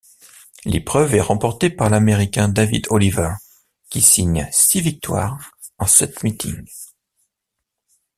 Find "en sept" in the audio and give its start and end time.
5.77-6.23